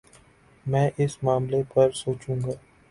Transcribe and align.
میں 0.65 0.89
اس 0.97 1.17
معاملے 1.23 1.61
پر 1.73 1.91
سوچوں 1.95 2.35
گا 2.43 2.51